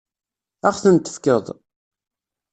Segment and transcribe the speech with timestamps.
[0.67, 1.45] Ad ɣ-ten-tefkeḍ?